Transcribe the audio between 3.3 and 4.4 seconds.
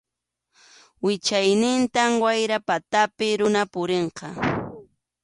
runa purinqa.